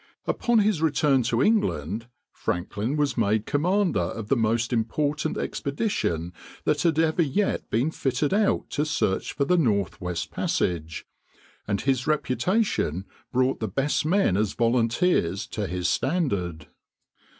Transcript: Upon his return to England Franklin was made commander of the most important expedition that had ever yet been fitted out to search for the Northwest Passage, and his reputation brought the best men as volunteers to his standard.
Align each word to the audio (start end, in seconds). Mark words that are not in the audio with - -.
Upon 0.25 0.57
his 0.57 0.81
return 0.81 1.21
to 1.29 1.43
England 1.43 2.07
Franklin 2.31 2.95
was 2.97 3.19
made 3.19 3.45
commander 3.45 3.99
of 3.99 4.29
the 4.29 4.35
most 4.35 4.73
important 4.73 5.37
expedition 5.37 6.33
that 6.63 6.81
had 6.81 6.97
ever 6.97 7.21
yet 7.21 7.69
been 7.69 7.91
fitted 7.91 8.33
out 8.33 8.67
to 8.71 8.83
search 8.83 9.31
for 9.33 9.45
the 9.45 9.57
Northwest 9.59 10.31
Passage, 10.31 11.05
and 11.67 11.81
his 11.81 12.07
reputation 12.07 13.05
brought 13.31 13.59
the 13.59 13.67
best 13.67 14.03
men 14.03 14.37
as 14.37 14.53
volunteers 14.53 15.45
to 15.49 15.67
his 15.67 15.87
standard. 15.87 16.65